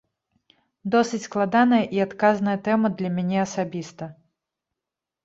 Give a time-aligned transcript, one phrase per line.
[0.93, 4.03] Досыць складаная і адказная тэма для мяне асабіста.